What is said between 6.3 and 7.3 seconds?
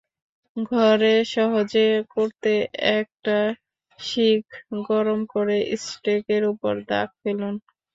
ওপর দাগ